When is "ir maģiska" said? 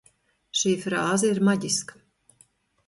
1.35-2.03